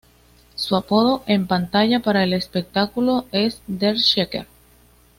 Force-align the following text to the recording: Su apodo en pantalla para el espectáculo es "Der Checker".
Su 0.55 0.75
apodo 0.75 1.23
en 1.27 1.45
pantalla 1.45 1.99
para 1.99 2.23
el 2.23 2.33
espectáculo 2.33 3.27
es 3.31 3.61
"Der 3.67 3.97
Checker". 3.97 4.47